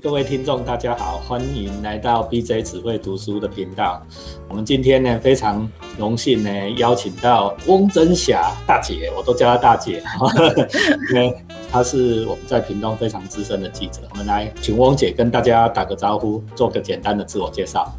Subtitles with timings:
[0.00, 4.00] 各位听众，大家好，欢迎来到 BJ 只会读书的频道。
[4.48, 5.68] 我们今天呢非常
[5.98, 10.02] 荣幸呢邀请到翁珍霞大姐，我都叫她大姐，
[11.10, 11.36] 因为
[11.70, 14.00] 她是我们在屏东非常资深的记者。
[14.10, 17.92] 我们来请翁姐跟大家打个招呼，做个简单的自我介绍。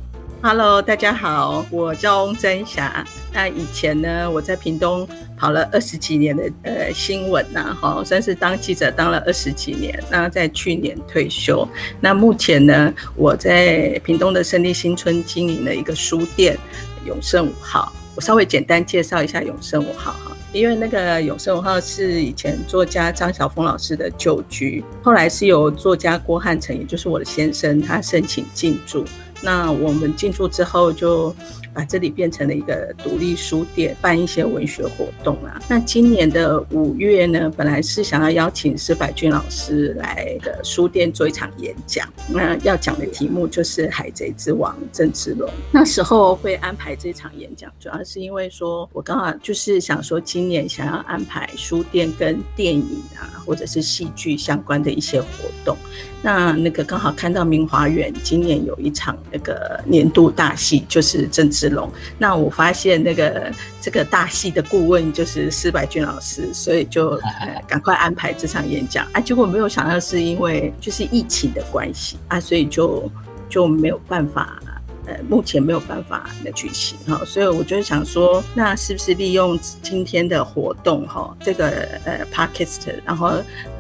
[0.46, 3.02] Hello，大家好，我叫翁真霞。
[3.32, 5.08] 那以前呢，我在屏东
[5.38, 9.98] 跑了二十几年的呃新闻呐，哈，算是当记者当了二十几年。
[10.12, 11.66] 那在去年退休。
[12.02, 16.60] 那目前呢，我在屏东的胜利新村经营了一个书店——
[17.08, 17.94] 永盛五号。
[18.14, 29.06] 我稍微简单介绍一下永盛五号哈，因为那个永盛五号是以前作家张晓峰老师的旧居，后来是由作家郭汉成，也就是我的先生，他申请进驻。
[29.44, 31.36] 那我们进驻之后，就
[31.74, 35.60] 把这里变成了一个独立书店，办一些文学活动啊。
[35.68, 42.08] 那今年的五月呢，本来是想要邀请施百君老师来的书店做一场演讲。
[42.30, 45.50] 那要讲的题目就是《海贼之王》郑志龙。
[45.72, 55.28] 那时候会安排这场演讲，主要是因为说我刚好就是想说，今年想要安排书店跟电影啊，或者是戏剧相关的一些活
[55.66, 55.76] 动。
[56.22, 61.92] 那那个刚好看到明华园今年有一场那个年度大戏，就是郑芝龙。
[62.18, 67.20] 那我发现那个这个大戏的顾问就是施百俊老师，所以就
[67.68, 69.20] 赶快安排这场演讲啊。
[69.20, 73.10] 结果没有想到是因为就是疫情的关系啊，所以就
[73.50, 74.60] 就没有办法。
[75.06, 81.68] 呃，目前没有办法的举行哈，所以我就想说，那是不是利用今天的活动哈，这个
[82.06, 83.28] 呃 p a r k e s t 然后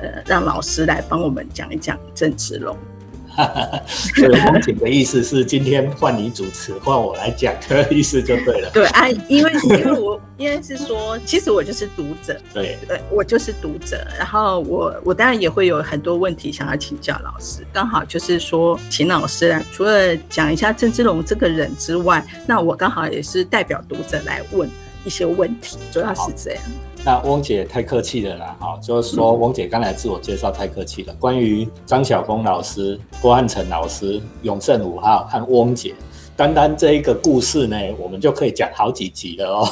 [0.01, 2.77] 呃让老师来帮我们讲一讲郑芝龙。
[3.87, 8.69] 所以风景的意思是今天换你主持，换我来讲的 意思就对了。
[8.73, 14.05] 对啊，因为因为我因为是说，其实我就是读者，对对，我就是读者。
[14.17, 24.69] 然后我我当然也会有很多问题想要请教老师，刚好就是说，请老师啊，除了讲一下郑芝龙这个人之外，那我刚好也是代表读者来问
[25.03, 26.63] 一些问题，主要是这样。
[27.05, 31.13] 那翁姐太客气了啦，哈，就是说翁姐刚才自我介绍太客气了。
[31.19, 35.93] 关于张晓峰老师、郭汉成老师、永盛五号和翁姐，
[36.37, 39.67] 单单这一个故事呢，我们就可以讲好几集了哦。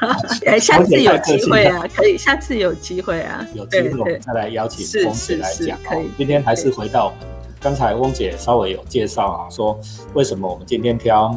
[0.60, 5.78] 下次有机会啊，可以，下次有机会啊，有机会我们再来邀请翁姐来讲。
[5.78, 7.10] 哦，今天还是回到
[7.58, 9.80] 刚才翁姐稍微有介绍啊，说
[10.12, 11.34] 为什么我们今天挑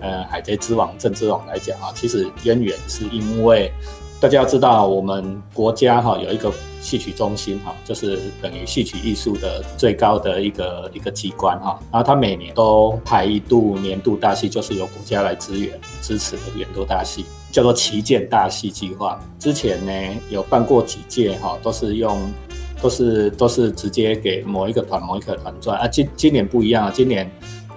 [0.00, 3.72] 呃《海贼之王》郑芝龙来讲啊，其实渊源是因为。
[4.20, 11.80] 大家要知道，我们国家哈有一个戏曲中心哈，就是等于戏曲艺术的最高的一个一个机关哈。
[11.90, 15.72] 然后它每年都排一度年度大戏，就是由国家来支援
[16.02, 19.18] 支持的年度大戏，叫做旗舰大戏计划。
[19.38, 22.18] 之前呢有办过几届哈，都是用
[22.82, 25.88] 都是都是直接给某一个团某一个团转啊。
[25.88, 27.30] 今今年不一样啊，今年。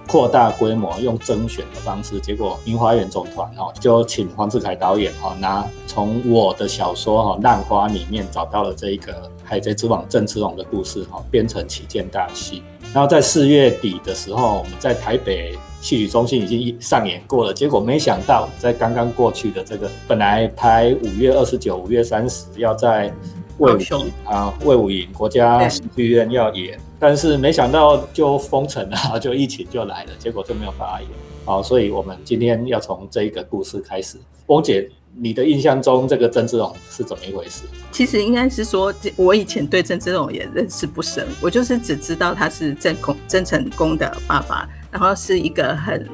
[0.06, 23.12] 扩大规模用征选的方式，结果明华园总团哦就请黄志凯导演哈拿从我的小说哈《浪花》里面找到了这一个《海贼之王》郑芝龙的故事哈编成旗舰大戏，然后在四月底的时候，我们在台北戏曲中心已经上演过了，结果没想到在刚刚过去的这个本来排五月二十九、五月三十要在
[23.58, 26.78] 魏武营啊魏武营国家戏剧院要演。
[26.98, 31.10] 但是没想到就封城了， 就疫情就来了，结果就没有办法演。
[31.44, 34.16] 好，所以我们今天要从这一个故事开始。
[34.46, 37.64] 翁姐，你的印象中这个曾志龙是怎么一回事？
[37.92, 46.08] 其实应该是说，我以前对曾志龙也认识不深，我就是只知道他是郑公郑成功的爸爸，然后是一个很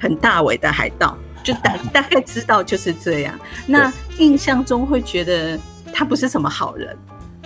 [0.00, 3.38] 很大伟的海盗，就大 大概知道就是这样。
[3.66, 5.58] 那印象中会觉得
[5.94, 6.96] 他不是什么好人。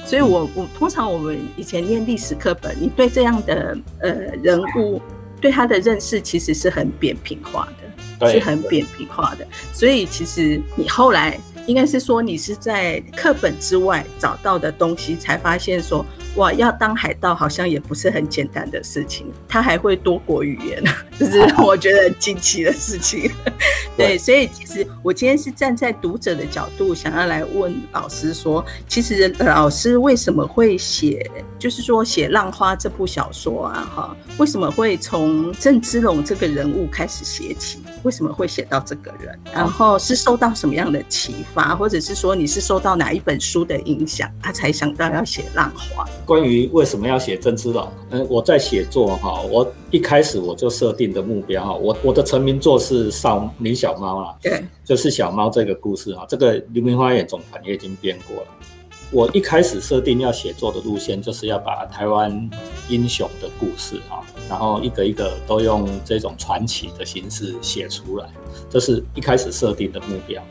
[0.04, 4.10] 所以，我我通常我们以前念历史课本，你对这样的呃
[4.42, 5.00] 人物，
[5.40, 7.68] 对他的认识其实是很扁平化
[8.18, 9.46] 的，是很扁平化的。
[9.72, 16.04] 所以，其实你后来应该是说，你是在课本之外找到的东西，才发现说。
[16.38, 20.82] 哇，要当海盗好像也不是很简单的事情，他还会多国语言，
[21.18, 23.30] 这是我觉得很惊奇的事情。
[23.98, 33.90] 对，所以其实我今天是站在读者的角度，想要来问老师说，其实老师为什么会写，就是说写《浪花》这部小说啊？
[33.92, 37.80] 哈，为什么会从郑芝龙这个人物开始写起？
[38.08, 39.38] 为什么会写到这个人？
[39.52, 46.04] 然后是受到什么样的启发，或者是说你是受到哪一本书的影响，他才想到要写《浪花》？
[46.24, 58.48] 关于为什么要写郑芝龙，嗯，我在写作哈，我一开始我就设定的目标哈，我我的成名作是少林小猫啦，对，就是小猫这个故事哈，这个流明花园总团也已经编过了，
[59.10, 62.50] 我一开始设定要写作的路线，就是要把台湾
[62.88, 64.20] 英雄的故事啊，
[64.50, 68.28] 然后一个一个都用这种传奇的形式写出来，
[68.68, 70.42] 这是一开始设定的目标。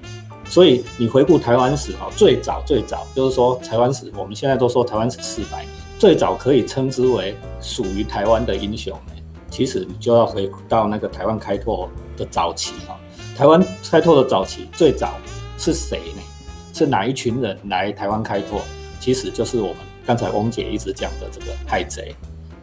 [0.49, 5.69] 所以你回顾台湾史啊，最早最早就是说台湾史，我们现在都说台湾史四百年，
[5.99, 9.13] 最早可以称之为属于台湾的英雄呢。
[9.51, 12.97] 其实你就要回到那个台湾开拓的早期哈，
[13.35, 15.13] 台湾开拓的早期最早
[15.57, 16.21] 是谁呢？
[16.77, 18.61] 是哪一群人来台湾开拓？
[18.99, 22.13] 其实就是我们刚才翁姐一直讲的这个海贼、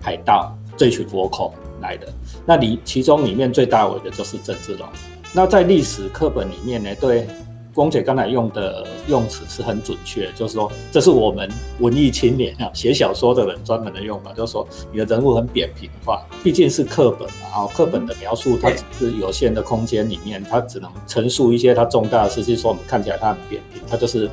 [0.00, 2.06] 海盗这群倭寇来的。
[2.46, 4.88] 那里其中里面最大尾的就是郑志龙。
[5.32, 7.26] 那在历史课本里面呢，对。
[7.74, 11.50] 光姐刚才用的用词是很准确，就是说这是我们
[11.80, 24.30] 文艺青年啊写小说的人专门的用法，就是说你的人物很扁平化，毕竟是课本啊，课本的描述它只是有限的空间里面，它只能陈述一些它重大的事情，说我们看起来它很扁平，它就是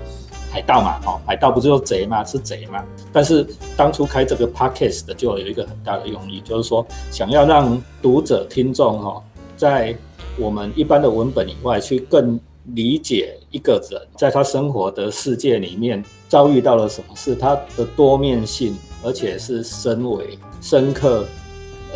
[0.52, 2.24] 海盗嘛，哦，海盗不就是贼吗？
[2.24, 2.84] 是贼嘛？
[3.12, 3.44] 但是
[3.76, 9.20] 当初开这个 podcast 的就有一个很大的用意，就是说想要让读者听众哈，
[9.58, 9.96] 在
[10.38, 12.40] 我们一般的文本以外去更。
[12.76, 21.26] 理解一个人在他生活的世界里面遭遇到了什么事，他的多面性，而且是深微、深刻，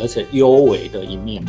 [0.00, 1.44] 而且幽微的一面，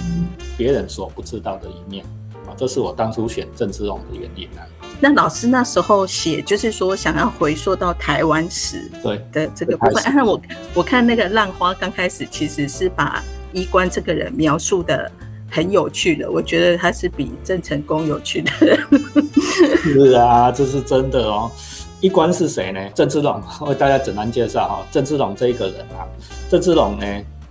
[0.55, 2.05] 别人所不知道的一面
[2.45, 4.61] 啊，这是我当初选郑芝龙的原因啊。
[4.99, 10.15] 那老师那时候写，就是说想要回溯到台湾史对的这个部分。
[10.15, 10.39] 那我
[10.75, 15.11] 我看那个浪花刚开始其实是把衣冠这个人描述的。
[15.49, 18.79] 很有趣的，我觉得他是比郑成功有趣的人。
[19.83, 21.49] 是啊，这是真的哦。
[21.99, 22.79] 一关是谁呢？
[22.93, 24.87] 郑芝龙，为大家简单介绍哈。
[24.91, 26.05] 郑芝龙这一个人啊，
[26.49, 27.05] 郑芝龙呢，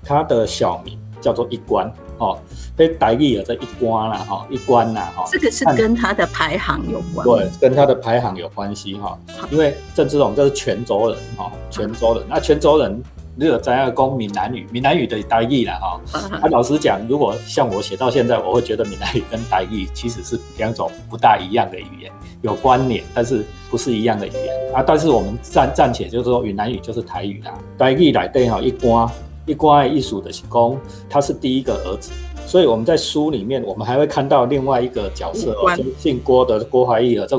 [0.04, 2.38] 他的小名叫做一关哦，
[2.76, 5.24] 被台语有这一关啦哈，一关呐哈。
[5.28, 7.26] 这个是跟他的排行有关。
[7.26, 9.18] 对，跟他的排行有关系哈。
[9.50, 13.02] 因为郑芝龙这是泉州人哈，泉州人，那泉州人。
[13.38, 16.00] 如果咱要讲闽南语，闽南语的台语啦哈。
[16.40, 22.10] 他老实讲，如果像我写到现在，我会觉得闽南语跟台语其实是两种不大一样的语言，
[22.40, 24.82] 有关联，但是不是一样的语言啊。
[24.82, 27.52] 但是我们暂暂且就是说，闽南语就是台语啦。
[27.76, 29.10] 台语来对哈，一关
[29.44, 30.78] 一关一属的公，
[31.10, 32.12] 他是第一个儿子，
[32.46, 37.36] 所以我们在书里面，我们还会看到另外一个角色哦，姓郭的郭怀义啊，这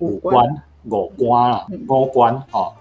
[0.00, 0.44] 五官
[0.90, 2.72] 五官啊，五官哦，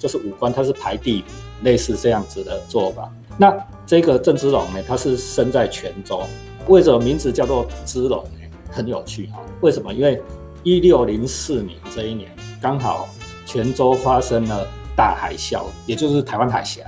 [0.00, 1.22] 就是五官，他是排第。
[1.62, 3.10] 类似这样子的做法。
[3.36, 3.56] 那
[3.86, 6.22] 这个郑芝龙呢，他是生在泉州，
[6.66, 8.40] 为什么名字叫做芝龙呢？
[8.70, 9.40] 很有趣哈。
[9.60, 9.92] 为什么？
[9.94, 10.22] 因为
[10.62, 13.08] 一六零四年这一年，刚好
[13.46, 14.66] 泉州发生了
[14.96, 16.82] 大海啸，也就是台湾海峡。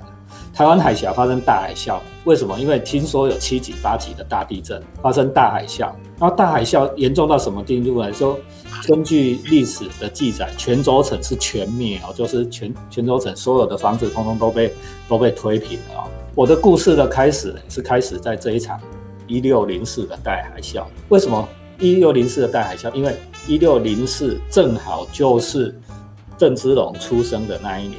[0.53, 2.59] 台湾海峡发生大海啸，为什么？
[2.59, 5.91] 因为听说有七级、八级的大地震，发生大海啸。
[6.19, 8.39] 然后大海啸严重到什么地步来说？
[8.87, 14.75] 根据历史的记载，泉州城是全灭哦，就是泉泉州城所有的房子通通都被
[15.09, 16.05] 都被推平了哦。
[16.35, 18.79] 我的故事的开始是开始在这一场
[19.27, 20.85] 一六零四的大海啸。
[21.09, 21.49] 为什么
[21.79, 22.93] 一六零四的大海啸？
[22.93, 23.17] 因为
[23.47, 25.79] 一六零四正好就是
[26.37, 27.99] 郑芝龙出生的那一年，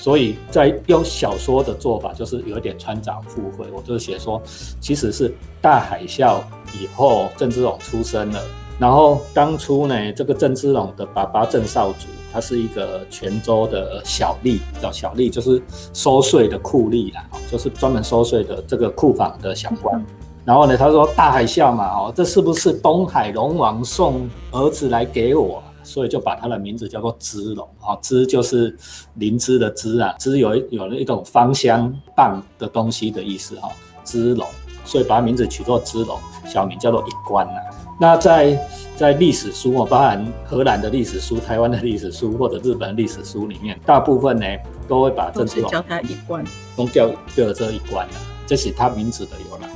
[0.00, 3.66] 所以在用小说的做法，就是有点穿凿附会。
[3.70, 4.40] 我就是写说，
[4.80, 6.40] 其实是大海啸
[6.72, 8.40] 以后郑芝龙出生了。
[8.78, 20.02] 然后当初呢，这个郑芝龙的爸爸郑少祖，他是一个泉州的小吏，叫小吏，就是收税的库吏啦，就是专门收税的这个库房的小官。
[20.46, 25.62] 然后呢，他说大海啸嘛，哦，这是不是东海龙王送儿子来给我？
[25.90, 28.76] 所以就把它的名字叫做芝龙，哦，芝就是
[29.14, 33.68] 灵芝的芝啊，芝有有了一种芳香棒的东西的意思，哈，
[34.04, 34.46] 芝龙，
[34.84, 36.16] 所以把名字取作芝龙，
[36.46, 37.54] 小名叫做一关呐。
[37.98, 38.56] 那在
[38.96, 44.46] 在历史书哦，包含荷兰的历史书、台湾的历史书或者日本历史书里面，大部分呢
[44.86, 46.44] 都会把郑芝龙叫他一关，
[46.76, 48.14] 都叫叫这一关了，
[48.46, 49.69] 这是它名字的由来。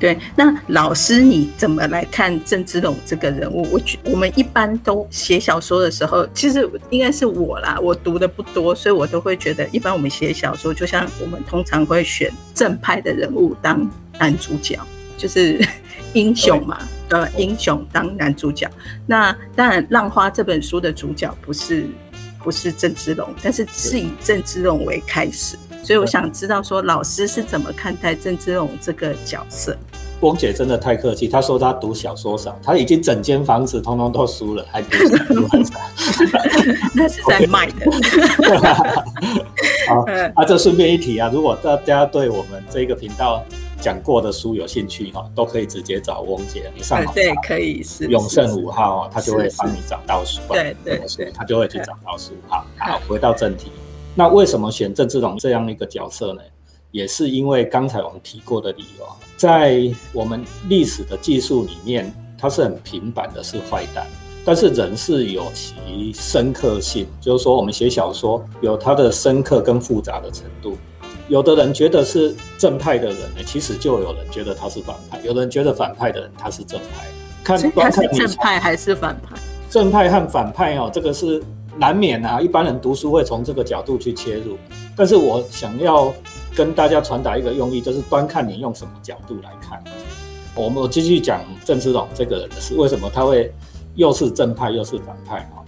[0.00, 3.68] 对，那老师你怎么来看郑芝龙这个人物？
[3.70, 13.88] 我觉我们一般都写小说的时候，其实应该是我啦，我读的不多，所以我都会觉得，一般我们写小说，就像我们通常会选正派的人物当
[14.18, 14.80] 男主角，
[15.18, 15.60] 就是
[16.14, 16.78] 英雄嘛。
[17.10, 18.70] 呃，英雄当男主角，
[19.04, 21.88] 那当然《浪花》这本书的主角不是
[22.38, 29.76] 不是郑芝龙，但是是以郑芝龙为开始，所以我想知道说老师是怎么看待郑芝龙这个角色？
[30.20, 34.88] 光姐真的太客气，她说她读小说少，她已经整间房子通通都输了，还读
[36.94, 37.90] 那是在卖的。
[39.88, 40.04] 好，
[40.36, 43.42] 啊，这顺便一提啊，如果大家对我们这个频道。
[43.82, 52.32] 讲过的书有兴趣哈，都可以直接找翁姐，你上网对可以是永盛五号哦，他就会帮你找到书，对对对，他就会去找到书。
[52.46, 53.72] 好，好，回到正题，
[54.14, 56.42] 那为什么选郑志龙这样一个角色呢？
[56.92, 59.06] 也是因为刚才我们提过的理由，
[59.36, 59.82] 在
[60.12, 64.06] 我们历史的技术里面，它是很平板的，是坏蛋。
[64.44, 70.76] 但是人是有其深刻性，就是说我们写小说有它的深刻跟复杂的程度。
[71.28, 77.06] 有的人觉得是正派的人呢，其实就有人觉得他是反派；有的人觉得反派的人他是正派。
[77.44, 79.36] 看他是正派还是反派？
[79.68, 81.40] 正派和反派哦，这个是
[81.76, 82.40] 难免啊。
[82.40, 84.56] 一般人读书会从这个角度去切入，
[84.96, 86.12] 但是我想要。
[86.54, 89.82] 跟大家传达一个用意，就是端看你用什么角度来看。
[90.54, 93.52] 我们继续讲郑芝龙这个人是，为什么他会
[93.94, 95.64] 又是正派又是反派哈？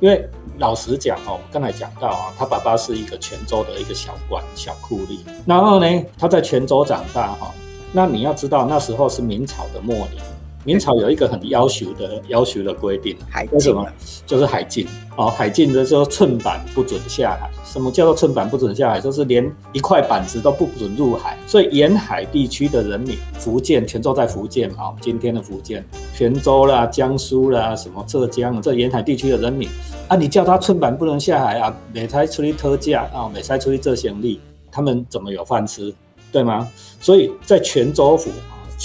[0.00, 7.54] 因为老实讲哦，我们刚才讲到啊，他爸爸是一个泉州的一个小官小酷吏，然后呢，他在泉州长大哈。
[7.92, 10.22] 那你要知道，那时候是明朝的末年。
[10.64, 13.86] 明朝有一个很要求的要求的规定，海为什么？
[14.26, 17.50] 就是海禁哦，海禁的时候寸板不准下海。
[17.64, 19.00] 什么叫做寸板不准下海？
[19.00, 21.36] 就是连一块板子都不准入海。
[21.46, 29.68] 所以沿海地区的人民，福建泉州在福建嘛，今天的福建泉州啦、江苏啦、什么浙江这沿海地区的人民
[30.08, 34.40] 啊，你叫他寸板不能下海啊，每才出去特价啊，每才出去做生意，
[34.70, 35.94] 他们怎么有饭吃？
[36.32, 36.66] 对吗？
[37.00, 38.30] 所以在泉州府。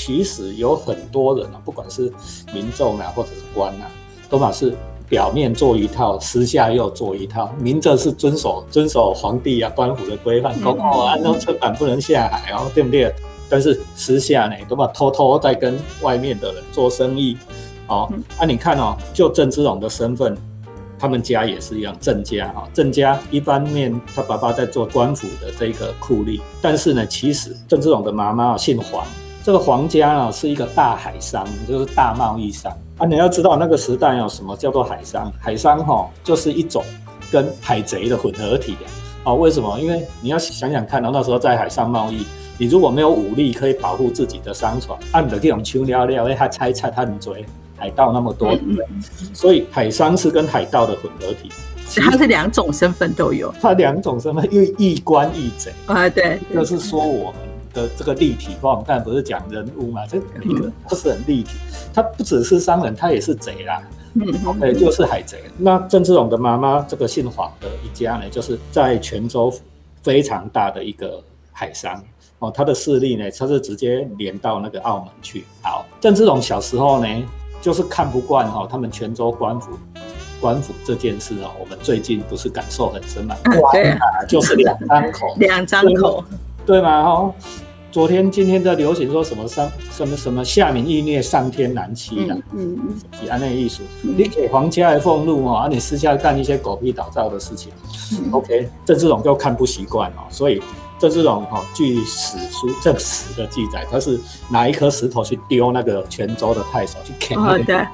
[0.02, 2.10] 其实有很多人啊，不管是
[2.54, 3.92] 民众啊，或者是官啊，
[4.30, 4.74] 都嘛是
[5.10, 7.54] 表面做一套，私下又做一套。
[7.60, 13.14] 明着是遵守遵守皇帝啊、官府的规范，公哦按照车板不能下海哦，对不对？
[13.50, 17.38] 但是私下呢，都嘛偷偷在跟外面的人做生意。
[17.88, 20.34] 哦，那你看哦，就郑芝龙的身份，
[20.98, 29.06] 他们家也是一样，郑家哈，郑家一方面他爸爸在做官府的这个酷吏，但是呢，其实郑芝龙的妈妈姓黄。
[29.50, 33.08] 这个皇家呢是一个大海商，就是大贸易商啊。
[33.08, 35.34] 你要知道那个时代有什么叫做海商？
[35.42, 36.84] 海商哈就是一种
[37.32, 38.78] 跟海贼的混合体
[39.24, 39.34] 啊。
[39.34, 39.80] 为什么？
[39.80, 42.28] 因为你要想想看，那时候在海上贸易，
[42.60, 47.44] 你如果没有武力可以保护自己的商船，按的这种秋料料，为他猜猜他很追
[47.76, 48.56] 海盗那么多，
[49.34, 51.52] 所以海商是跟海盗的混合体。
[51.96, 56.08] 他是两种身份都有，他两种身份，因为一官一贼啊。
[56.08, 57.49] 对，就是说我们。
[57.74, 60.06] 的这个立体化，但不是讲人物嘛？
[60.08, 61.52] 这一个不是很立体，
[61.94, 63.82] 他不只是商人，他也是贼啦。
[64.16, 65.44] 嗯，OK，就是海贼。
[65.58, 69.54] 那郑芝龙的妈妈这个姓黄的一家呢，就是在泉州
[70.02, 72.04] 非常大的一个海商
[72.40, 75.46] 哦，他的势力呢，他是直接连到那个澳门去。
[75.62, 77.24] 好，郑芝龙小时候呢，
[77.62, 79.78] 就是看不惯哦，他们泉州官府
[80.42, 83.36] 官府这件事哦，我们最近不是感受很深嘛？
[83.72, 86.24] 对啊，就是两张口，两张口。
[86.70, 87.02] 对吗？
[87.02, 87.34] 哦，
[87.92, 92.96] 昨天、今天在流行说什么上什么什么下民易虐，上天难欺的，嗯嗯，
[93.26, 97.72] 以安内艺术，你给皇家的俸禄哦，啊你私下干一些狗屁倒灶的事情。
[98.14, 100.62] 嗯，OK，这这种就看不习惯哦，所以
[101.00, 107.88] 这这种哈，据史书正史的记载，他是拿一颗石头去丢那个泉州的太守去砍那个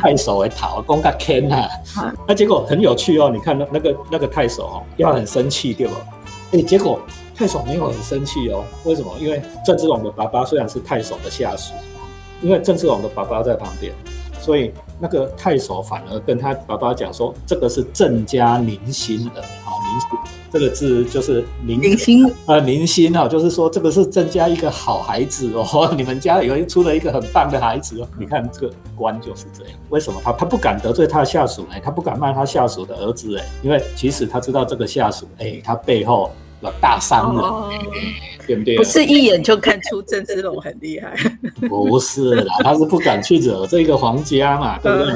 [0.00, 5.94] 太守为讨，公他砍他，那结果很有趣哦，你看那那个那个太守哦，要很生气对不？
[6.50, 6.98] 哎，结果。
[7.36, 9.12] 太守没有很生气哦，为什么？
[9.20, 11.74] 因为郑芝龙的爸爸虽然是太守的下属，
[12.40, 13.92] 因为郑芝龙的爸爸在旁边，
[14.40, 20.08] 所以那个太守反而跟他爸爸讲说：“这个是郑家宁心的，好宁心
[20.50, 28.08] 这个字就是 宁心啊，宁心啊，就是说这个是郑家一个好孩子哦， 你们家有出了一个很棒的孩子哦。
[28.18, 31.74] 你看这个官就是这样，为什么他他不敢得罪他的下属呢？
[31.82, 36.30] 他不敢骂他下属的儿子哎，因为其实他知道这个下属哎，他背后。
[36.80, 37.80] 大商人，
[38.46, 38.76] 对不对？
[38.76, 41.14] 不是一眼就看出郑芝龙很厉害，
[41.68, 45.12] 不是啦，他是不敢去惹这个皇家嘛， 对不对？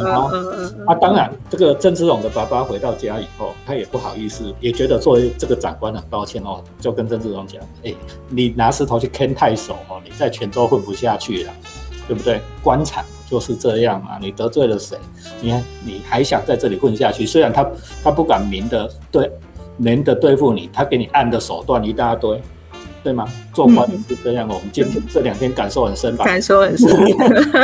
[0.87, 7.94] 啊，当然，这个郑芝龙的爸爸回到家以后，他也不好意思，也觉得作为这个长官很抱歉哦，就跟郑芝龙讲：“哎，
[8.28, 11.52] 你拿石头去坑太守哦，你在泉州混不下去了，
[12.06, 12.40] 对不对？
[12.62, 14.97] 官场就是这样嘛，你得罪了谁？
[15.40, 17.25] 你看你还想在这里混下去？
[17.25, 17.68] 虽然他
[18.04, 19.30] 他不敢明的对。”
[19.80, 22.40] 能的对付你，他给你按的手段一大堆，
[23.02, 23.26] 对吗？
[23.54, 26.25] 做官是这样的，我们今这两天感受很深吧？
[26.25, 26.88] 感受很深。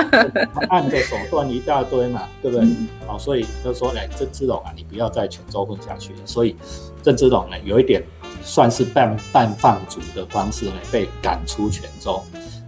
[0.70, 2.66] 按的手段一大堆嘛，对不对？
[3.06, 6.18] 好，所以就说，哎，郑芝龙啊，你不要在泉州混下去了。
[6.24, 6.56] 所以
[7.02, 8.02] 郑芝龙呢，有一点
[8.42, 12.22] 算是半半放逐的方式呢，被赶出泉州，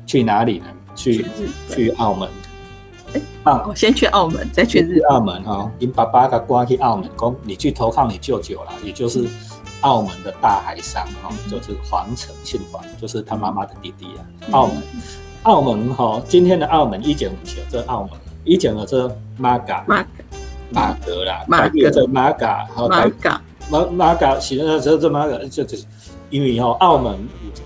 [0.07, 0.67] 去哪里呢？
[0.95, 1.25] 去
[1.71, 2.29] 去澳门。
[3.45, 5.71] 啊，我先去澳门，再去日澳门哈。
[5.79, 9.27] 你爸爸他关去澳门，讲你去投靠你舅舅了，也就是
[9.81, 14.21] 澳门的大海商哈，就是黄成，姓黄，就是他妈妈的弟弟啊。
[14.51, 14.83] 澳门，
[15.45, 18.11] 澳门哈，今天的澳门一九五九，这澳门
[18.45, 20.05] 一九五这马嘎马
[20.71, 25.85] 马格啦，马格这马嘎，马嘎马马嘎，其实这这马嘎就就是
[26.29, 27.17] 因为哈，澳门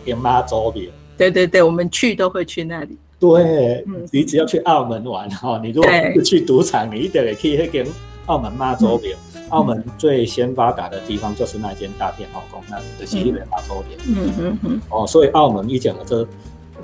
[0.05, 0.85] 有妈祖庙。
[1.17, 2.97] 对对对，我们去都会去那里。
[3.23, 7.87] 对，你只要去澳门玩哈，你如果不去赌场，你一定得去那间
[8.27, 9.17] 澳门妈祖庙。
[9.51, 13.97] 澳门最先发达的地方就是那间大片后宫，那的西边妈祖庙。
[14.09, 14.81] 嗯嗯嗯。
[14.89, 16.27] 哦，所以澳门一讲的这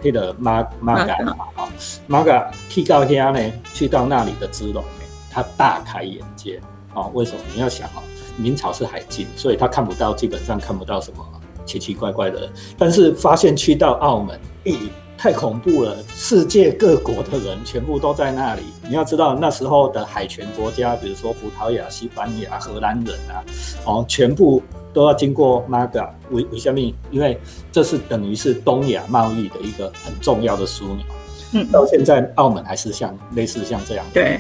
[0.01, 1.69] 那个马马嘎嘛，哦，
[2.07, 6.61] 马嘎去到遐呢，去到那里的支龙呢，他大开眼界。
[6.95, 7.39] 哦，为什么？
[7.53, 8.03] 你要想哦，
[8.37, 11.27] 明朝是海禁，所以他看不到，基本上看不到什么
[11.67, 12.51] 奇奇怪怪的人。
[12.77, 14.77] 但是发现去到澳门，咦？
[15.19, 15.97] 太恐怖了！
[16.15, 18.63] 世界各国的人全部都在那里。
[18.89, 23.43] 你要知道，那时候的海权国家，比如说葡萄牙、西班牙、荷兰人啊，
[23.85, 26.15] 哦，全部都要经过马嘎。
[26.31, 26.79] 为为什么？
[27.11, 27.37] 因为
[27.73, 31.05] 这是等于是东亚贸易的一个很重要的枢纽。
[31.53, 34.07] 嗯，到现在澳门还是像类似像这样。
[34.15, 34.39] 对。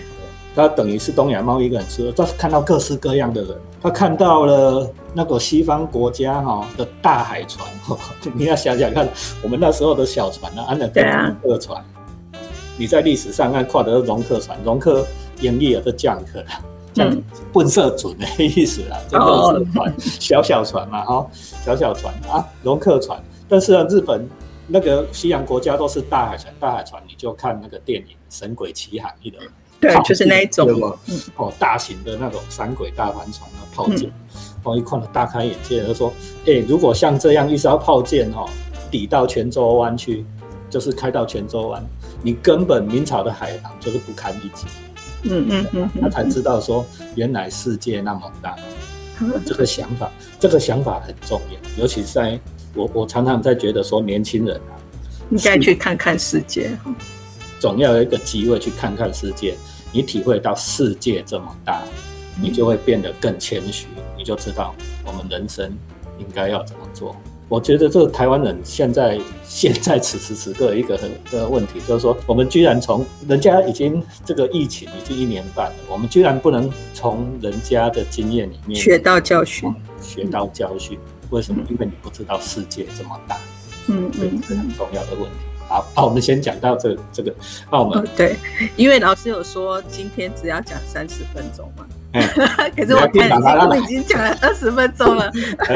[0.58, 7.64] 他等于是东亚贸易一个很重他看到各式各样的人，他看到了那个西方国家哈的大海船，
[8.34, 9.08] 你要想想看，
[9.40, 11.00] 我们那时候的小船啊，安那个
[11.40, 11.80] 客船，
[12.76, 15.06] 你在历史上看跨的是容客船，容客
[15.40, 16.42] 英译的降客，
[16.96, 17.22] 嗯，
[17.52, 21.26] 笨色准的意思啊，这个是船，小小船嘛，哈，
[21.64, 23.16] 小小船啊，容客船，
[23.48, 24.28] 但是啊，日本
[24.68, 29.38] 那个西洋国家都是大海船，大海船，你就看那个电影《神鬼奇航》一的。
[29.80, 30.68] 对，就是那一种，
[31.36, 34.10] 哦，大型的那种三鬼大帆船啊，炮舰，
[34.64, 36.12] 哦，一看了大开眼界，就说，
[36.46, 38.44] 哎，如果像这样一艘炮舰哈，
[38.90, 40.26] 抵到泉州湾去，
[40.68, 41.80] 就是开到泉州湾，
[42.22, 44.66] 你根本明朝的海洋就是不堪一击。
[45.22, 46.84] 嗯嗯嗯，他才知道说，
[47.14, 48.56] 原来世界那么大，
[49.46, 50.10] 这个想法，
[50.40, 52.36] 这个想法很重要，尤其是在
[52.78, 54.78] 我，我常常在觉得说，年轻人啊，
[55.30, 56.70] 应该去看看世界。
[57.58, 59.56] 总要有一个机会去看看世界，
[59.90, 61.82] 你体会到世界这么大，
[62.40, 64.72] 你就会变得更谦虚，你就知道
[65.04, 65.76] 我们人生
[66.20, 67.16] 应该要怎么做。
[67.48, 80.96] 我觉得这个台湾人现在现在此时此刻一个很的问题，就是说我们居然从人家已经这个疫情已经一年半了，我们居然不能从人家的经验里面学到教训，学到教训。
[81.30, 81.62] 为什么？
[81.68, 83.36] 因为你不知道世界这么大，
[83.88, 85.38] 嗯嗯，是很重要的问题。
[85.68, 87.34] 好，那，我们先讲到这这个
[87.70, 88.06] 澳门。
[88.16, 88.36] 对，
[88.76, 91.86] 因为老师有说今天只要讲三十分钟嘛，
[92.76, 95.30] 可是我看我们已经讲了二十分钟了。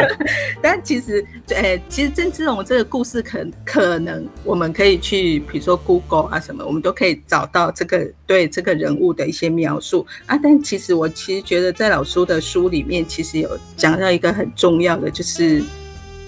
[0.63, 10.39] 但其实，哎，其实郑芝龙这个故事，可可能我们可以去，比如说 Google 啊什么，我们都可以找到这个对这个人物的一些描述啊。
[10.43, 15.63] 但其实我其实觉得，在老苏的书里面，其实有讲到一个很重要的，就是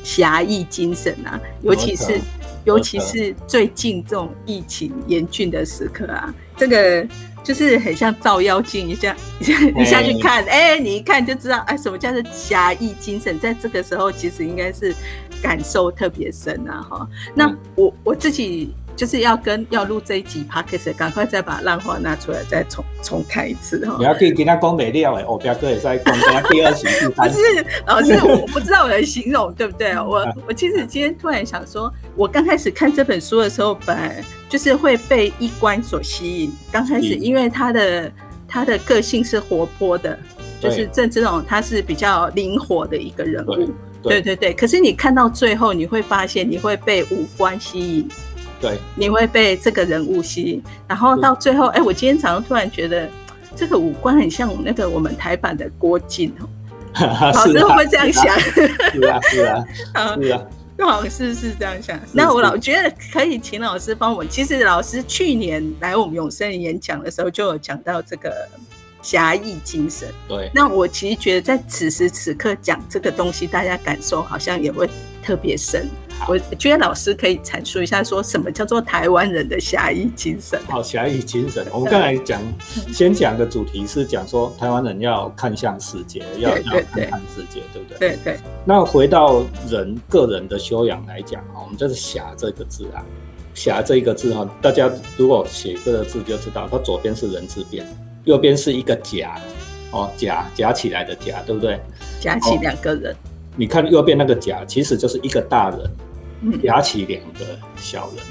[0.02, 2.20] 侠义精神啊，尤其是。
[2.66, 7.06] 尤其是最近这种疫情严峻的时刻啊，这个
[7.44, 13.38] 就是很像照妖镜一下， 一下去看，哎，你一看就知道，哎，什么叫做侠义精神？
[13.38, 14.92] 在这个时候，其实应该是
[15.42, 17.08] 感受特别深啊，哈。
[17.34, 18.74] 那我我自己。
[18.96, 23.96] 就是要跟要录这一集 podcast，赶快再把浪花拿出来，再重重看一次哈。
[23.98, 29.92] 你要可以跟他讲美料哎，我表哥也在讲，他第二集 不是老师，我不知道我的形容对不对？
[29.94, 36.52] 我我其实今天突然想说，我刚开始看这本书的时候，本来就是会被一关所吸引。
[36.70, 38.12] 刚开始因为他的
[38.46, 40.16] 他的个性是活泼的，
[40.60, 44.54] 就是郑芝龙他是比较灵活的一个人物，对对对。
[44.54, 48.08] 可是你看到最后，你会发现你会被五官吸引。
[48.64, 53.06] 对，你会被这个人物吸引，然后到最后，哎，我今天早上突然觉得
[53.54, 56.48] 这个五官很像那个我们台版的郭靖哦。
[57.20, 58.38] 老师会不会这样想？
[58.40, 58.62] 是
[59.04, 59.60] 啊，是啊，
[60.16, 60.46] 是啊，
[60.78, 62.00] 好是是这样想。
[62.12, 64.24] 那我老觉得可以请老师帮我。
[64.24, 68.32] 其实老师去年来我们永生演讲的时候，就有讲到这个
[69.02, 70.08] 侠义精神。
[70.26, 70.50] 对。
[70.54, 74.88] 那我其实觉得在此时此刻讲这个东西，大家感受好像也会
[75.22, 75.88] 特别深。
[76.26, 80.58] 我觉得老师可以阐述一下，说什么叫做台湾人的侠义精神？
[80.66, 81.66] 好，侠义精神。
[81.70, 82.40] 我们刚才讲，
[82.92, 87.98] 先讲的主题是讲说台湾人要看向世界，要要看看世界，对不对？
[87.98, 88.38] 对对。
[88.64, 93.04] 那回到人个人的修养来讲啊，我们就是“侠”这个字啊
[93.52, 97.86] ，“侠”这一个字哈，大家如果写这个字就知道，它左边是人字边，
[98.24, 99.38] 右边是一个夹，
[99.90, 101.78] 哦，夹夹起来的夹，对不对？
[102.18, 103.14] 夹起两个人。
[103.56, 105.78] 你看右边那个甲，其实就是一个大人。
[106.62, 107.40] 夹起两个
[107.76, 108.24] 小人，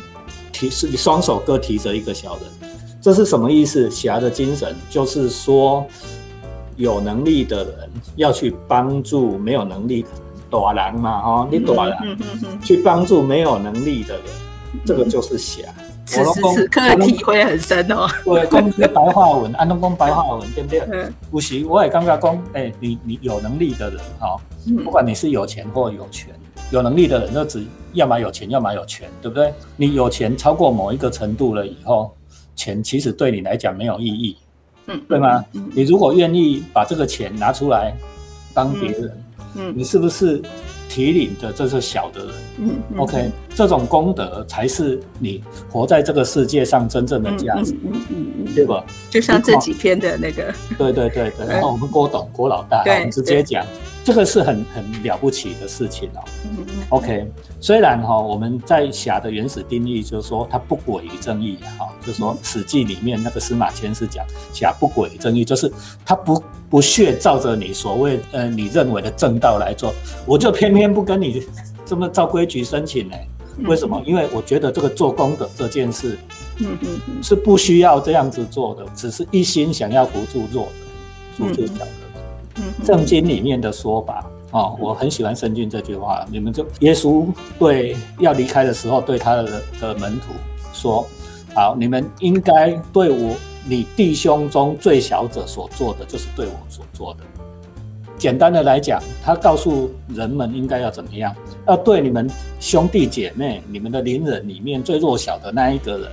[0.52, 2.72] 提是你双手各提着一个小人，
[3.02, 3.90] 这是什么意思？
[3.92, 5.86] 侠的精神就是说，
[6.76, 10.18] 有能力的人要去帮助没有能力的人，
[10.50, 12.18] 大人嘛，哈，你大人
[12.64, 14.24] 去帮助没有能力的人，
[14.86, 15.64] 这个就是侠。
[16.06, 18.06] 此时此刻体会很深哦。
[18.26, 20.82] 对，讲这个白话文，安东讲白话文，对不对？
[21.32, 24.36] 不行我也刚刚讲，哎，你你有能力的人，哈，
[24.84, 26.30] 不管你是有钱或有权，
[26.72, 29.54] 有能力的人就只要么有钱，要么有权，对不对？
[29.78, 32.12] 你有钱超过某一个程度了以后，
[32.56, 34.38] 钱其实对你来讲没有意义，
[34.88, 35.44] 嗯，对吗？
[35.74, 37.94] 你如果愿意把这个钱拿出来
[38.54, 39.24] 帮别人，
[39.56, 40.42] 嗯，你是不是？
[40.90, 48.86] 提领的这是小的人，嗯，OK，这种功德才是你活在这个世界上真正的价值，嗯嗯嗯，对吧？
[49.10, 53.66] 就像这几篇的那个，对对对对，然后 我们郭董郭老大，我们直接讲。
[54.04, 56.24] 这个是很很了不起的事情哦。
[56.90, 57.26] OK，
[57.62, 65.72] 虽然哈我们在侠的原始定义就是说他不轨于正义哈，就是说《史记》里面那个司马迁是讲侠不轨于正义，就是
[66.06, 69.94] 他不不屑照着你所谓呃你认为的正道来做，
[70.26, 71.44] 我就偏偏不跟你
[71.86, 73.16] 这么照规矩申请呢？
[73.66, 74.02] 为什么？
[74.06, 76.18] 因为我觉得这个做功德这件事，
[76.58, 80.72] 嗯嗯是不需要这样子做的，只是一心想要扶助弱的，
[81.38, 82.03] 扶助小的。
[82.84, 86.26] 圣经里面的说法哦，我很喜欢圣经这句话。
[86.32, 87.26] 你们就耶稣
[87.58, 90.34] 对要离开的时候，对他的的门徒
[90.74, 91.06] 说
[91.56, 93.36] ：“好，你们应该对我
[93.66, 97.22] 你弟兄中最小者所做的，就是对我所做的。”
[98.16, 101.36] 简单的来讲，他告诉人们应该要怎么样？
[101.68, 106.12] 要对你们兄弟姐妹、你们的邻人里面最弱小的那一个人，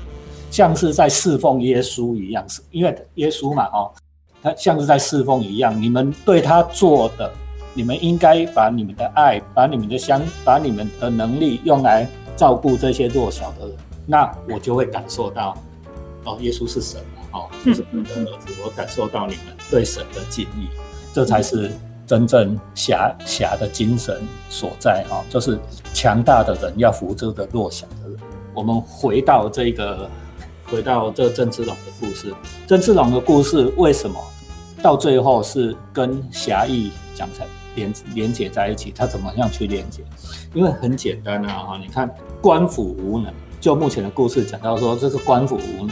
[0.50, 3.92] 像是在侍奉耶稣一样，是因为耶稣嘛，哦。
[4.42, 7.30] 他像是在侍奉一样，你们对他做的，
[7.74, 13.76] 你们应该把你们的爱，把你们的相，把你们的能力用来照顾这些弱小的人，
[14.06, 15.54] 那我就会感受到，
[16.24, 17.00] 哦，耶稣是神
[17.32, 20.68] 哦，是神的儿子，我感受到你们对神的敬意，
[21.12, 21.70] 这才是
[22.06, 25.58] 真正侠侠的精神所在哈，就是
[25.92, 28.18] 强大的人要扶助的弱小的人。
[28.54, 30.08] 我们回到这个。
[30.70, 32.32] 回到这郑芝龙的故事，
[32.66, 34.16] 郑芝龙的故事为什么
[34.80, 38.92] 到最后是跟侠义讲成连连接在一起？
[38.94, 40.02] 他怎么样去连接？
[40.54, 42.08] 因为很简单啊，哈，你看
[42.40, 45.90] 官府无能，就目前的故事讲到说，这个官府无能，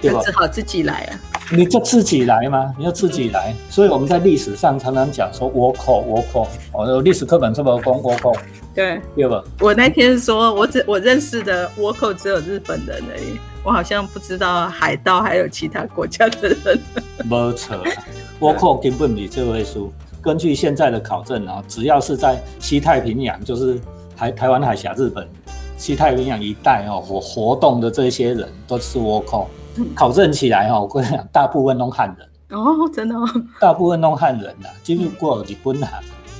[0.00, 0.20] 对吧？
[0.24, 1.39] 只好自己来啊！
[1.52, 2.72] 你就自己来嘛？
[2.78, 3.54] 你要自己来。
[3.68, 8.32] 所以我们在历史上常常讲说倭寇，倭寇，哦，历史课本这么讲倭寇，
[8.74, 9.42] 对，对吧？
[9.60, 13.38] 我那天说我只我认识的倭寇只有日本人而已。
[13.62, 16.80] 我好像不知道海盗还有其他国家的人。
[17.28, 17.76] 没错，
[18.40, 19.92] 倭寇根本比这位数。
[20.22, 23.78] 根据现在的考证啊，只要是在西太平洋，就是
[24.16, 25.28] 台台湾海峡、日本
[25.76, 29.48] 西太平洋一带哦活活动的这些人，都是倭寇。
[29.94, 32.58] 考证起来哈，我跟你讲，大部分都汉人。
[32.58, 33.14] 哦，真的。
[33.60, 35.88] 大部分都汉人呐，进入过日本人，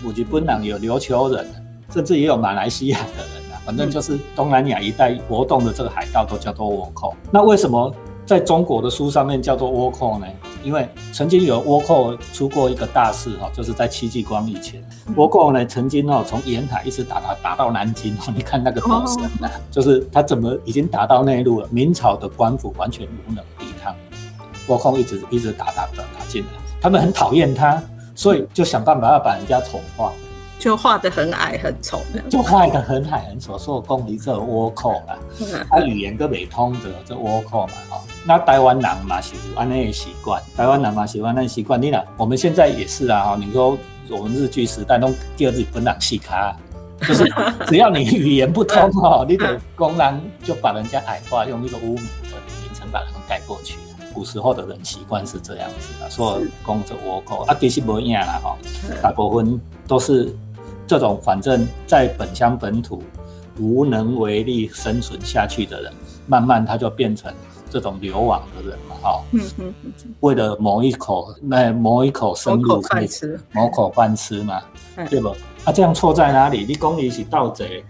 [0.05, 1.47] 有日本人，有琉球人，
[1.93, 3.41] 甚至也有马来西亚的人。
[3.63, 7.15] 反正就是东南亚一带活动的这个海盗都叫做倭寇。
[7.31, 7.95] 那为什么
[8.27, 10.27] 在中国的书上面叫做倭寇呢？
[10.63, 14.83] 因为曾经有倭寇出过一个大事哈，就是在戚继光以前，
[15.17, 21.69] 倭寇呢曾经哦从沿海一直打打打到南京哦，你看那个过程啊，就是他怎么已经打到内陆了？
[21.71, 23.95] 明朝的官府完全无能抵抗，
[24.67, 26.49] 倭寇一直一直打打打打进来，
[26.81, 27.83] 他们很讨厌他，
[28.15, 30.13] 所以就想办法要把人家宠化。
[30.61, 35.19] 就画的很矮很丑，就画的很矮很丑，说公你这倭寇啦，
[35.71, 41.99] 他语言都未通的这倭寇嘛，哈，那台湾人嘛是安那的习惯，台湾人嘛喜欢那习惯，你呢？
[42.19, 43.79] 我们现在也是啊，哈，你说
[44.11, 46.55] 我们日剧时代都第二日本人戏卡，
[47.01, 47.25] 就是
[47.67, 53.79] 只要你语言不通哈，你的公然就把人家矮化，用一个污名的名称把人盖过去。
[54.13, 58.59] 古时候的人习惯是这样子的，说公这倭寇啊，其实不一样啦，哈，
[59.03, 60.37] 大部分都是。
[60.91, 63.01] 这种反正在本乡本土
[63.61, 65.93] 无能为力生存下去的人，
[66.27, 67.33] 慢慢他就变成
[67.71, 69.23] 这种流亡的人嘛，哈，
[70.19, 74.61] 为了谋一口那谋一口生路可以吃，谋口饭吃嘛，
[75.09, 75.29] 对不？
[75.65, 76.65] 啊，这样错在哪里？
[76.67, 77.85] 你公你是盗贼，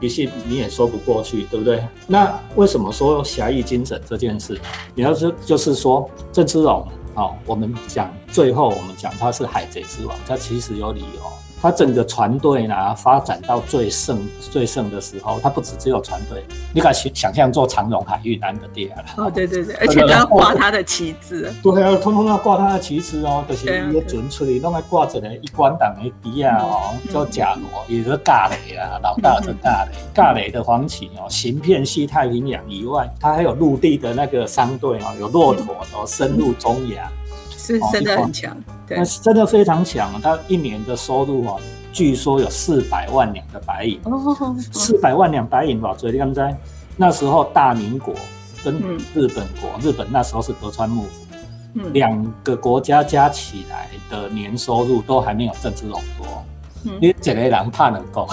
[0.00, 1.86] 其实你也说不过去，对不对？
[2.08, 4.60] 那为什么说侠义精神这件事？
[4.96, 6.84] 你要是就是说郑芝龙，
[7.14, 11.20] 哦，我们讲最后我们讲他是海贼之王，他其实有理由。
[11.62, 16.44] 他整个船队呢发展到最盛最盛的时候，他不止只有船队，
[16.74, 19.04] 你敢想想象做长荣海运安的爹了？
[19.18, 21.52] 哦，对对对， 而且要挂他的旗帜。
[21.62, 37.10] 对啊，通通要挂他的旗帜哦，就是伊个船出去拢要挂着个一关党的旗啊，哦，叫甲罗，也是尬雷啊，老大是尬雷，尬雷的黄旗哦，行遍西太平洋以外，他还有陆地的那个商队哦，有骆驼哦，深入中亚。
[37.78, 38.56] 是真的很强，
[38.88, 40.20] 那是真的非常强。
[40.20, 41.60] 他一年的收入哦，
[41.92, 44.00] 据说有四百万两的白银，
[44.72, 46.56] 四百万两白银吧，所以你刚才
[46.96, 48.14] 那时候大明国
[48.64, 48.74] 跟
[49.14, 56.26] 日本国，日本那时候是德川幕府，两个国家加起来的年收入都还没有郑芝龙多。
[56.82, 58.26] 你一个人怕能够，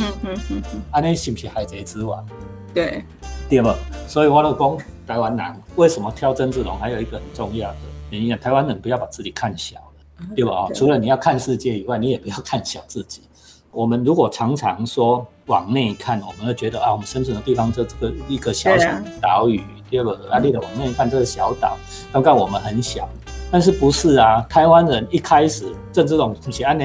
[0.00, 2.24] 嗯嗯嗯嗯， 安尼是不是海贼之王？
[2.72, 3.04] 对，
[3.50, 3.70] 对不？
[4.08, 7.76] 所以我都讲台湾人为什么挑郑志龙，还有一个很重要的
[8.12, 10.66] 原因，台湾人不要把自己看小了，对吧？
[10.66, 13.22] 啊除了你要看世界以外，你也不要看小自己。
[13.70, 20.12] 我们如果常常说往内看，我们会觉得啊，我们生存的地方就这个一个小小的岛屿，对吧？
[20.30, 21.78] 啊，你的往内看这个小岛，
[22.12, 23.08] 刚刚我们很小，
[23.50, 24.44] 但是不是啊？
[24.46, 26.84] 台湾人一开始郑芝龙是安呢？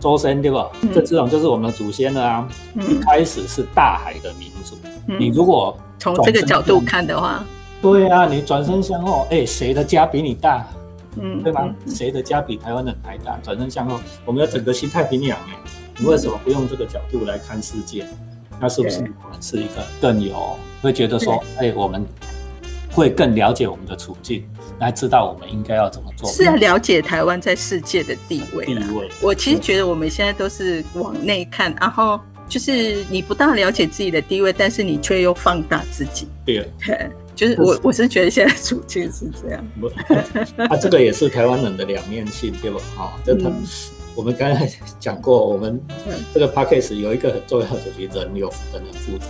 [0.00, 0.68] 周深对吧？
[0.92, 2.48] 这这种就是我们的祖先了啊！
[2.74, 4.76] 一开始是大海的民族。
[5.06, 7.42] 你如果从这个角度看的话，
[7.84, 10.66] 对啊，你转身向后，哎，谁的家比你大？
[11.20, 11.68] 嗯，对吗？
[11.86, 13.38] 谁的家比台湾人还大？
[13.42, 15.52] 转身向后，我们要整个新太平洋哎，
[15.98, 18.06] 你为什么不用这个角度来看世界？
[18.58, 22.02] 那是不是我们是一个更有会觉得说，哎，我们
[22.90, 24.42] 会更了解我们的处境？
[24.80, 28.64] 来知道我们应该要怎么做，是要了解台湾在世界的地位。
[28.64, 32.18] 地位，我其实觉得我们现在都是往内看，然后
[32.48, 36.26] 就是你不大了解自己的地位，但是你却又放大自己。
[36.46, 36.68] 对，
[37.34, 39.64] 就是我我是觉得现在处境是这样。
[40.68, 42.80] 啊，这个也是台湾人的两面性，对吧？
[42.94, 43.50] 好，这他
[44.14, 45.80] 我们刚才讲过，我们
[46.32, 49.26] 这个 p a c k a g e 有一个很重要的主题，人有人很复杂。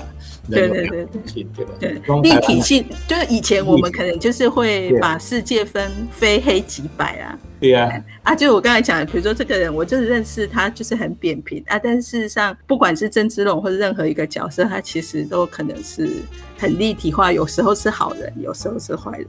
[0.50, 1.72] 对对对对，对吧？
[1.80, 7.38] 对立体性就是以前我们可能就是会把世界分非黑即白啊。
[7.58, 7.90] 对啊，
[8.22, 11.78] 啊，就我刚才讲，比如说这个人，我就是认识他，就是很扁平啊。
[11.78, 16.10] 但事实上，不管是曾之龙或者任何一个角色，他其实都可能是
[16.58, 19.26] 很立体化，有时候是好人，有时候是坏人。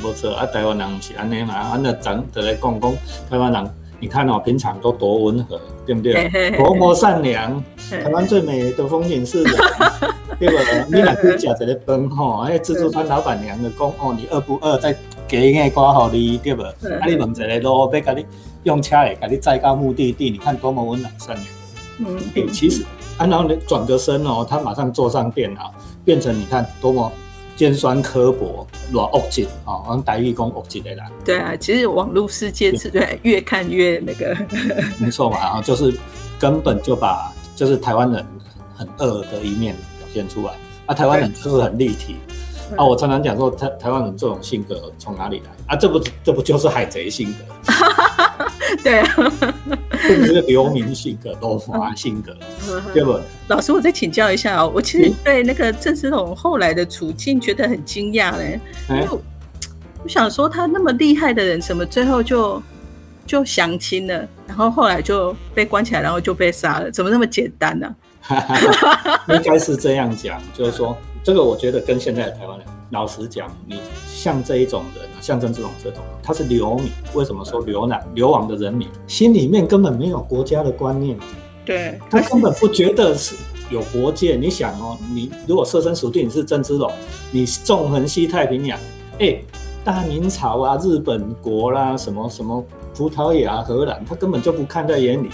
[0.00, 2.96] 没错，啊，台湾人是安尼嘛，啊，那咱就来讲讲
[3.28, 3.74] 台湾人。
[4.04, 6.50] 你看哦，平常都多温和，对不对？
[6.58, 7.64] 多么善良。
[7.88, 9.42] 台湾最美的风景是，
[10.38, 10.94] 对不？
[10.94, 14.76] 你来去食一个饭吼，哎，自助餐老板娘就讲哦，你饿不饿？
[14.76, 14.94] 再
[15.26, 16.62] 给一个瓜给你，对不？
[16.62, 16.74] 啊，
[17.06, 18.26] 你问一个路，要给你
[18.64, 21.46] 用车来给你载到目的地，你看多么温暖善良。
[22.00, 22.84] 嗯，其实，
[23.18, 25.72] 然后你转个身哦，他马上坐上电脑，
[26.04, 27.10] 变成你看多么。
[27.56, 29.78] 尖酸刻薄，乱恶劲啊！
[29.86, 31.04] 往台语讲恶劲的啦。
[31.24, 34.36] 对啊，其实网络世界是对越看越那个。
[34.98, 35.96] 没错嘛，然后就是
[36.38, 38.24] 根本就把就是台湾人
[38.76, 40.52] 很恶的一面表现出来。
[40.86, 42.16] 啊，台湾人就是很立体
[42.76, 42.84] 啊！
[42.84, 45.76] 我常常讲说，台台湾人这种性格从哪里来啊？
[45.76, 47.72] 这不这不就是海贼性格？
[48.82, 49.32] 对啊，
[50.02, 52.36] 这是流民性格、罗华性格，
[52.92, 53.18] 对不？
[53.48, 59.06] 老师，我再请教一下哦，我其实对那个郑思龙后来的处境觉得很惊讶嘞，因为
[60.02, 62.62] 我想说他那么厉害的人，怎么最后就
[63.26, 67.94] 就降清了，然后后来就被关起来，然后就被杀了，怎么那么简单呢？
[69.28, 75.08] 应该是这样讲，就是说这个，我觉得跟现在的台湾人，老实讲，你像这一种人。
[75.22, 76.92] 像郑志龙这种，他是流民。
[77.14, 81.18] 为什么说流难流亡的人民，心里面根本没有国家的观念。
[81.64, 83.34] 对，他根本不觉得是
[83.70, 84.36] 有国界。
[84.36, 86.92] 你想哦，你如果设身处地你是郑芝龙，
[87.30, 88.78] 你纵横西太平洋，
[89.18, 89.40] 哎，
[89.82, 92.62] 大明朝啊、日本国啦、什么什么
[92.94, 95.30] 葡萄牙、荷兰，他根本就不看在眼里。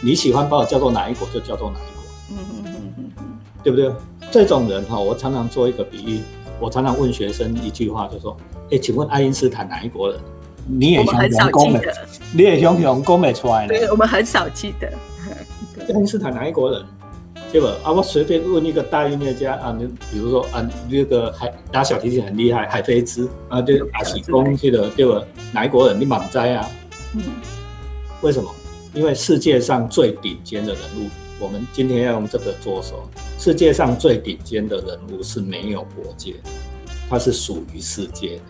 [0.00, 3.24] 你喜欢把我叫做哪一国就叫做哪一国，嗯嗯嗯嗯嗯，
[3.64, 3.90] 对不对？
[4.32, 6.20] 这种人哈，我常常做一个比喻，
[6.58, 8.34] 我常常问学生一句话，就说。
[8.70, 10.18] 哎，请问爱因斯坦哪一国人？
[10.66, 11.80] 你也想想公美，
[12.34, 13.68] 你也想想公美出来呢？
[13.68, 14.90] 对，我们很少记得。
[15.80, 16.82] 爱因斯坦哪一国人？
[17.52, 17.68] 对吧？
[17.84, 25.22] 啊，我随便问一个大音乐家啊，你比如说啊，那个海打小提琴很厉害，海飞兹啊，就打喜功去的，对吧？
[25.52, 26.00] 哪一国人？
[26.00, 26.66] 你满栽啊？
[27.14, 27.22] 嗯。
[28.22, 28.50] 为什么？
[28.94, 31.10] 因为世界上最顶尖的人物，
[31.42, 33.02] 我们今天要用这个做手。
[33.36, 36.36] 世界上最顶尖的人物是没有国界，
[37.10, 38.42] 他是属于世界的。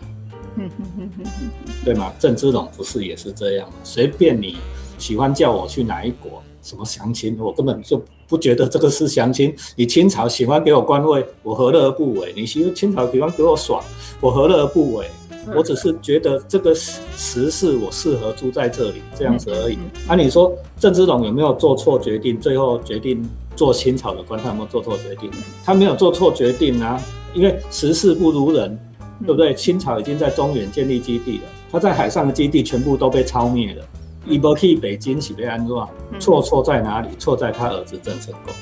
[1.83, 2.13] 对吗？
[2.19, 3.73] 郑芝龙不是也是这样吗？
[3.83, 4.57] 随便你
[4.99, 9.55] 喜欢叫我去哪一国，什么相亲，我根本就不觉得这个是相亲。
[9.75, 12.31] 你清朝喜欢给我官位，我何乐而不为？
[12.35, 13.83] 你喜欢清朝喜欢给我爽，
[14.21, 15.07] 我何乐而不为？
[15.55, 19.77] 我只是觉得这个时事我适合住在这里这样子而已。
[20.07, 22.39] 那你说郑芝龙有没有做错决定？
[22.39, 25.29] 最后决定做清朝的官，他有没有做错决定？
[25.65, 27.01] 他没有做错决定啊，
[27.33, 28.79] 因为时势不如人。
[29.19, 29.53] 对不对？
[29.53, 33.85] 清朝已经在中原建立基地了，他在海上的基地全部都被抄灭了。
[34.25, 35.87] 伊波去北京是被安装，
[36.19, 37.07] 错错在哪里？
[37.17, 38.53] 错在他儿子郑成功。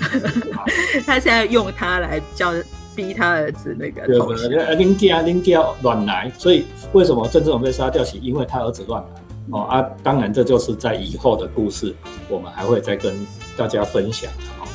[1.04, 2.54] 他现在用他来叫
[3.08, 4.06] 逼他儿子那个。
[4.06, 8.04] 对对，林家林家乱来，所以为什么郑成功被杀掉？
[8.04, 9.22] 是因为他儿子乱来。
[9.52, 11.94] 哦啊，当然这就是在以后的故事，
[12.30, 13.14] 我们还会再跟
[13.58, 14.32] 大家分享。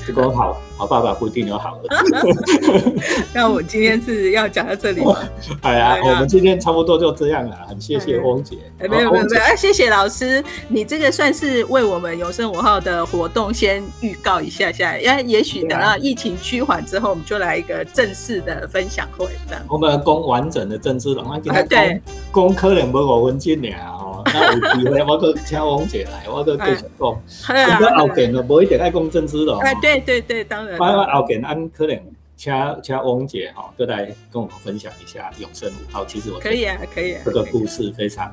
[0.06, 3.02] 这个好好爸爸不一定有好儿子。
[3.34, 5.16] 那我今天是要讲到这里吗？
[5.62, 8.56] 哎呀，我们今天差不多就这样了，很谢谢翁姐。
[8.78, 19.62] 没有没有没有，谢谢老师，你这个算是为我们永生五号的活动先预告一下下，因为也许等到疫情趋缓之后，我们就来一个正式的分享会这样。
[19.68, 24.05] 我们公完整的政治龙，啊对，公可能不五分钟俩哦，那
[24.44, 27.98] 有机会我都请翁姐来，我都继续讲。
[27.98, 29.58] 后边都不一定爱讲政治龙。
[29.60, 30.78] 哎对对对，当然。
[30.78, 31.98] 我后边俺可能。
[32.38, 36.04] 请请翁姐哈，就来跟我们分享一下永生五号。
[36.04, 37.22] 其实我可以啊，可以啊。
[37.24, 38.30] 这个故事非常，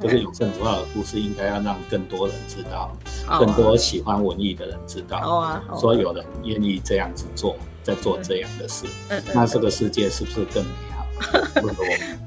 [0.00, 2.90] 就是永生五号的故事，应该要让更多人知道，
[3.38, 5.20] 更多喜欢文艺的人知道。
[5.20, 8.86] 好啊，说有人愿意这样子做，在做这样的事，
[9.32, 11.06] 那这个世界是不是更美好？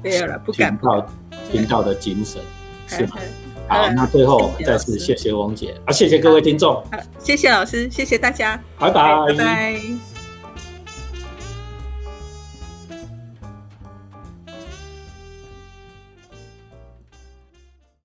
[0.02, 0.74] 没有了，不敢。
[0.74, 1.06] 频道
[1.52, 2.40] 频道的精神
[2.88, 3.16] 是吗？
[3.68, 6.82] 好，那最后再次谢谢王姐啊，谢谢各位听众，
[7.18, 10.07] 谢谢老师，谢谢大家，拜拜，拜拜。